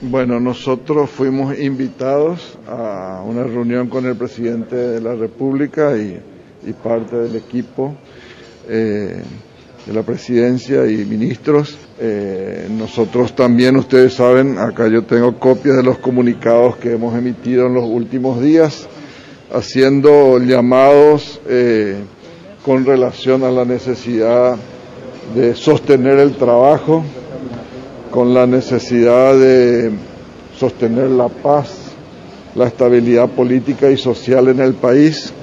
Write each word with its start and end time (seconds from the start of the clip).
Bueno, 0.00 0.40
nosotros 0.40 1.08
fuimos 1.08 1.56
invitados 1.56 2.58
a 2.66 3.22
una 3.24 3.44
reunión 3.44 3.88
con 3.88 4.04
el 4.04 4.16
presidente 4.16 4.74
de 4.74 5.00
la 5.00 5.14
República 5.14 5.96
y, 5.96 6.20
parte 6.82 7.14
del 7.14 7.36
equipo 7.36 7.94
eh, 8.68 9.22
de 9.86 9.92
la 9.92 10.02
presidencia 10.02 10.90
y 10.90 10.96
ministros. 11.04 11.78
Eh, 12.00 12.66
nosotros 12.68 13.36
también, 13.36 13.76
ustedes 13.76 14.14
saben, 14.14 14.58
acá 14.58 14.88
yo 14.88 15.04
tengo 15.04 15.38
copias 15.38 15.76
de 15.76 15.84
los 15.84 15.98
comunicados 15.98 16.76
que 16.78 16.92
hemos 16.92 17.16
emitido 17.16 17.68
en 17.68 17.74
los 17.74 17.84
últimos 17.84 18.40
días, 18.40 18.88
haciendo 19.52 20.40
llamados 20.40 21.40
eh, 21.46 21.98
con 22.64 22.84
relación 22.84 23.44
a 23.44 23.52
la 23.52 23.64
necesidad 23.64 24.56
de 25.36 25.54
sostener 25.54 26.18
el 26.18 26.34
trabajo, 26.34 27.04
con 28.16 28.32
la 28.32 28.46
necesidad 28.46 29.38
de 29.38 29.90
sostener 30.58 31.10
la 31.10 31.28
paz, 31.28 31.68
la 32.54 32.66
estabilidad 32.66 33.28
política 33.28 33.90
y 33.90 33.98
social 33.98 34.48
en 34.48 34.60
el 34.60 34.72
país 34.72 35.34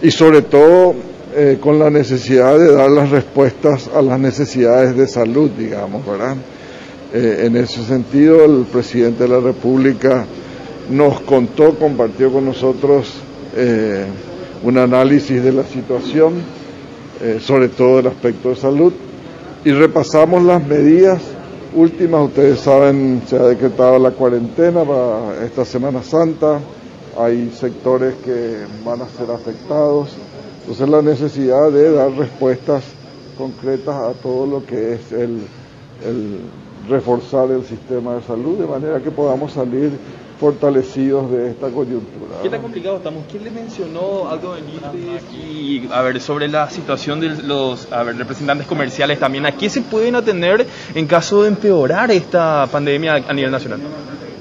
y 0.00 0.10
sobre 0.10 0.40
todo 0.40 0.94
eh, 1.36 1.58
con 1.60 1.78
la 1.78 1.90
necesidad 1.90 2.58
de 2.58 2.72
dar 2.72 2.90
las 2.90 3.10
respuestas 3.10 3.90
a 3.94 4.00
las 4.00 4.18
necesidades 4.18 4.96
de 4.96 5.06
salud, 5.06 5.50
digamos, 5.50 6.06
¿verdad? 6.06 6.38
Eh, 7.12 7.42
en 7.44 7.56
ese 7.58 7.84
sentido, 7.84 8.42
el 8.42 8.64
presidente 8.64 9.24
de 9.24 9.28
la 9.28 9.40
República 9.40 10.24
nos 10.88 11.20
contó, 11.20 11.74
compartió 11.74 12.32
con 12.32 12.46
nosotros 12.46 13.12
eh, 13.54 14.06
un 14.62 14.78
análisis 14.78 15.44
de 15.44 15.52
la 15.52 15.64
situación, 15.64 16.36
sobre 17.40 17.68
todo 17.68 17.98
el 17.98 18.06
aspecto 18.06 18.48
de 18.48 18.56
salud, 18.56 18.94
y 19.62 19.72
repasamos 19.72 20.42
las 20.44 20.66
medidas 20.66 21.20
últimas. 21.74 22.26
Ustedes 22.26 22.60
saben, 22.60 23.22
se 23.26 23.36
ha 23.36 23.42
decretado 23.44 23.98
la 23.98 24.10
cuarentena 24.10 24.84
para 24.84 25.44
esta 25.44 25.64
Semana 25.64 26.02
Santa, 26.02 26.60
hay 27.18 27.50
sectores 27.50 28.14
que 28.24 28.58
van 28.84 29.02
a 29.02 29.08
ser 29.08 29.30
afectados, 29.30 30.10
entonces 30.60 30.88
la 30.88 31.02
necesidad 31.02 31.70
de 31.70 31.92
dar 31.92 32.12
respuestas 32.12 32.84
concretas 33.36 33.94
a 33.94 34.12
todo 34.14 34.46
lo 34.46 34.66
que 34.66 34.94
es 34.94 35.12
el, 35.12 35.40
el 36.04 36.40
reforzar 36.88 37.50
el 37.50 37.64
sistema 37.64 38.16
de 38.16 38.22
salud, 38.22 38.58
de 38.58 38.66
manera 38.66 39.00
que 39.00 39.10
podamos 39.10 39.52
salir 39.52 39.90
fortalecidos 40.38 41.30
de 41.30 41.50
esta 41.50 41.68
coyuntura. 41.68 42.36
¿Qué 42.42 42.48
tan 42.48 42.62
complicado 42.62 42.98
estamos? 42.98 43.24
¿Quién 43.30 43.44
le 43.44 43.50
mencionó 43.50 44.28
algo 44.28 44.52
Benítez 44.52 45.24
y 45.34 45.88
a 45.92 46.02
ver 46.02 46.20
sobre 46.20 46.48
la 46.48 46.70
situación 46.70 47.20
de 47.20 47.30
los 47.42 47.88
representantes 47.90 48.66
comerciales 48.66 49.18
también? 49.18 49.46
¿A 49.46 49.52
qué 49.52 49.68
se 49.68 49.82
pueden 49.82 50.14
atender 50.14 50.66
en 50.94 51.06
caso 51.06 51.42
de 51.42 51.48
empeorar 51.48 52.10
esta 52.10 52.66
pandemia 52.70 53.16
a 53.28 53.32
nivel 53.32 53.50
nacional? 53.50 53.80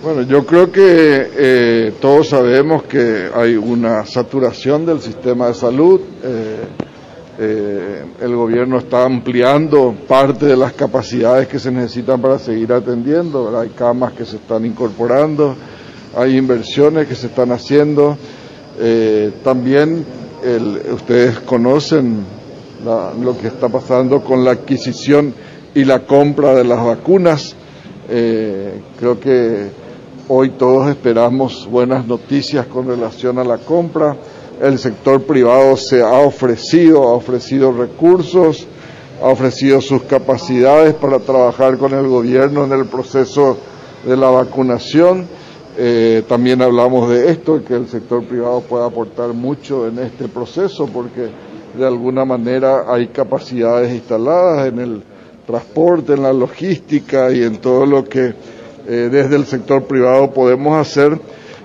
Bueno, 0.03 0.21
yo 0.21 0.45
creo 0.45 0.71
que 0.71 1.29
eh, 1.35 1.93
todos 1.99 2.29
sabemos 2.29 2.83
que 2.83 3.29
hay 3.33 3.55
una 3.55 4.05
saturación 4.05 4.85
del 4.85 5.01
sistema 5.01 5.47
de 5.47 5.53
salud. 5.55 5.99
Eh, 6.23 6.55
eh, 7.39 8.05
el 8.21 8.35
gobierno 8.35 8.77
está 8.77 9.03
ampliando 9.03 9.95
parte 10.07 10.45
de 10.45 10.57
las 10.57 10.73
capacidades 10.73 11.47
que 11.47 11.59
se 11.59 11.71
necesitan 11.71 12.21
para 12.21 12.37
seguir 12.37 12.71
atendiendo. 12.73 13.57
Hay 13.59 13.69
camas 13.69 14.13
que 14.13 14.25
se 14.25 14.37
están 14.37 14.65
incorporando 14.65 15.55
hay 16.15 16.37
inversiones 16.37 17.07
que 17.07 17.15
se 17.15 17.27
están 17.27 17.51
haciendo. 17.51 18.17
Eh, 18.79 19.31
también 19.43 20.05
ustedes 20.93 21.39
conocen 21.39 22.23
lo 23.21 23.37
que 23.37 23.47
está 23.47 23.69
pasando 23.69 24.21
con 24.21 24.45
la 24.45 24.51
adquisición 24.51 25.33
y 25.73 25.83
la 25.83 25.99
compra 25.99 26.55
de 26.55 26.63
las 26.63 26.83
vacunas. 26.83 27.55
Eh, 28.09 28.81
creo 28.97 29.19
que 29.19 29.69
hoy 30.27 30.51
todos 30.51 30.89
esperamos 30.89 31.67
buenas 31.69 32.05
noticias 32.07 32.65
con 32.67 32.87
relación 32.87 33.39
a 33.39 33.43
la 33.43 33.57
compra. 33.57 34.15
El 34.61 34.79
sector 34.79 35.21
privado 35.23 35.77
se 35.77 36.01
ha 36.01 36.19
ofrecido, 36.19 37.03
ha 37.03 37.13
ofrecido 37.13 37.71
recursos, 37.71 38.65
ha 39.21 39.27
ofrecido 39.27 39.81
sus 39.81 40.03
capacidades 40.03 40.93
para 40.95 41.19
trabajar 41.19 41.77
con 41.77 41.93
el 41.93 42.07
gobierno 42.07 42.63
en 42.63 42.71
el 42.71 42.85
proceso 42.85 43.57
de 44.05 44.15
la 44.15 44.29
vacunación 44.29 45.27
eh, 45.79 46.23
también 46.27 46.63
hablamos 46.63 47.07
de 47.07 47.29
esto, 47.29 47.63
que 47.63 47.75
el 47.75 47.87
sector 47.87 48.23
privado 48.23 48.61
puede 48.61 48.83
aportar 48.83 49.29
mucho 49.33 49.87
en 49.87 49.99
este 49.99 50.27
proceso 50.27 50.87
porque 50.87 51.29
de 51.77 51.85
alguna 51.85 52.25
manera 52.25 52.91
hay 52.91 53.09
capacidades 53.09 53.93
instaladas 53.93 54.69
en 54.69 54.79
el 54.79 55.03
transporte, 55.45 56.13
en 56.13 56.23
la 56.23 56.33
logística 56.33 57.31
y 57.31 57.43
en 57.43 57.57
todo 57.57 57.85
lo 57.85 58.03
que 58.05 58.33
eh, 58.87 59.09
desde 59.11 59.35
el 59.35 59.45
sector 59.45 59.83
privado 59.83 60.31
podemos 60.31 60.75
hacer 60.75 61.19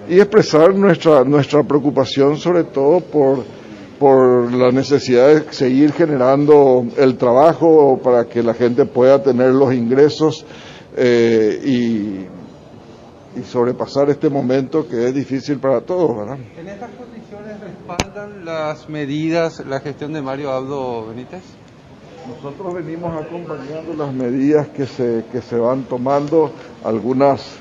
y 0.07 0.21
expresar 0.21 0.75
nuestra, 0.75 1.25
nuestra 1.25 1.63
preocupación 1.63 2.37
sobre 2.37 2.65
todo 2.65 3.01
por, 3.01 3.39
por 3.99 4.53
la 4.53 4.71
necesidad 4.73 5.29
de 5.29 5.53
seguir 5.55 5.91
generando 5.93 6.85
el 6.99 7.17
trabajo 7.17 7.99
para 8.05 8.27
que 8.27 8.43
la 8.43 8.53
gente 8.53 8.85
pueda 8.85 9.23
tener 9.23 9.53
los 9.55 9.73
ingresos 9.73 10.45
eh, 10.99 11.63
y 11.65 12.42
y 13.37 13.43
sobrepasar 13.43 14.11
este 14.11 14.29
momento 14.29 14.87
que 14.89 15.09
es 15.09 15.15
difícil 15.15 15.59
para 15.59 15.81
todos, 15.81 16.17
¿verdad? 16.17 16.39
¿En 16.59 16.69
estas 16.69 16.91
condiciones 16.91 17.61
respaldan 17.61 18.45
las 18.45 18.89
medidas 18.89 19.65
la 19.67 19.81
gestión 19.81 20.13
de 20.13 20.23
Mario 20.23 20.51
Abdo 20.53 21.07
Benítez? 21.09 21.43
Nosotros 22.29 22.75
venimos 22.75 23.21
acompañando 23.21 23.95
las 23.95 24.13
medidas 24.15 24.69
que 24.69 24.87
se, 24.87 25.25
que 25.33 25.41
se 25.41 25.57
van 25.57 25.83
tomando, 25.85 26.53
algunas, 26.85 27.57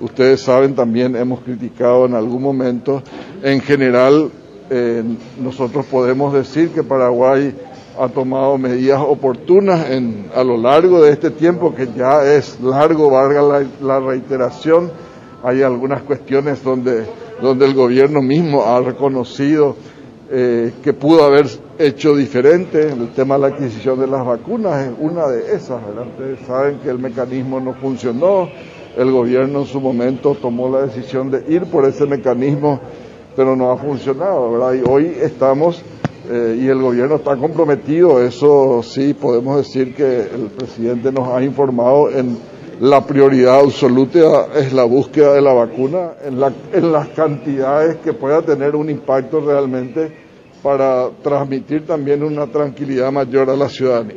ustedes 0.00 0.42
saben, 0.42 0.74
también 0.74 1.16
hemos 1.16 1.40
criticado 1.40 2.04
en 2.04 2.14
algún 2.14 2.42
momento. 2.42 3.02
En 3.42 3.62
general, 3.62 4.30
eh, 4.68 5.02
nosotros 5.40 5.86
podemos 5.86 6.34
decir 6.34 6.70
que 6.70 6.82
Paraguay 6.82 7.54
ha 7.98 8.08
tomado 8.08 8.58
medidas 8.58 9.00
oportunas 9.00 9.90
en, 9.90 10.30
a 10.34 10.44
lo 10.44 10.56
largo 10.56 11.02
de 11.02 11.12
este 11.12 11.30
tiempo, 11.30 11.74
que 11.74 11.88
ya 11.96 12.22
es 12.24 12.60
largo, 12.60 13.10
valga 13.10 13.40
la, 13.40 13.66
la 13.80 14.00
reiteración, 14.00 14.90
hay 15.42 15.62
algunas 15.62 16.02
cuestiones 16.02 16.62
donde, 16.62 17.04
donde 17.40 17.66
el 17.66 17.74
gobierno 17.74 18.22
mismo 18.22 18.64
ha 18.64 18.80
reconocido 18.80 19.76
eh, 20.30 20.72
que 20.82 20.92
pudo 20.92 21.24
haber 21.24 21.46
hecho 21.78 22.14
diferente. 22.14 22.88
El 22.88 23.08
tema 23.08 23.34
de 23.34 23.40
la 23.42 23.46
adquisición 23.48 24.00
de 24.00 24.06
las 24.06 24.24
vacunas 24.24 24.86
es 24.86 24.92
una 24.98 25.26
de 25.26 25.54
esas. 25.54 25.82
Ustedes 25.82 26.46
saben 26.46 26.78
que 26.78 26.88
el 26.88 26.98
mecanismo 26.98 27.60
no 27.60 27.74
funcionó. 27.74 28.48
El 28.96 29.10
gobierno 29.10 29.60
en 29.60 29.66
su 29.66 29.80
momento 29.80 30.34
tomó 30.40 30.70
la 30.70 30.86
decisión 30.86 31.30
de 31.30 31.44
ir 31.48 31.64
por 31.64 31.86
ese 31.86 32.06
mecanismo, 32.06 32.80
pero 33.34 33.56
no 33.56 33.70
ha 33.72 33.76
funcionado. 33.76 34.52
¿verdad? 34.52 34.74
Y 34.74 34.88
hoy 34.88 35.16
estamos 35.20 35.82
eh, 36.30 36.58
y 36.62 36.68
el 36.68 36.80
gobierno 36.80 37.16
está 37.16 37.36
comprometido. 37.36 38.22
Eso 38.22 38.82
sí, 38.82 39.14
podemos 39.14 39.56
decir 39.56 39.94
que 39.94 40.20
el 40.20 40.50
presidente 40.56 41.10
nos 41.10 41.28
ha 41.28 41.42
informado 41.42 42.10
en 42.10 42.38
la 42.82 43.00
prioridad 43.06 43.60
absoluta 43.60 44.48
es 44.56 44.72
la 44.72 44.82
búsqueda 44.82 45.34
de 45.34 45.40
la 45.40 45.52
vacuna 45.52 46.14
en, 46.24 46.42
en 46.72 46.90
las 46.90 47.08
cantidades 47.10 47.98
que 47.98 48.12
pueda 48.12 48.42
tener 48.42 48.74
un 48.74 48.90
impacto 48.90 49.38
realmente 49.38 50.12
para 50.64 51.08
transmitir 51.22 51.86
también 51.86 52.24
una 52.24 52.48
tranquilidad 52.48 53.12
mayor 53.12 53.50
a 53.50 53.56
la 53.56 53.68
ciudadanía. 53.68 54.16